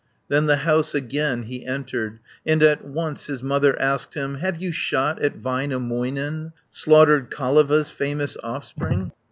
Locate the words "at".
2.63-2.83, 5.21-5.37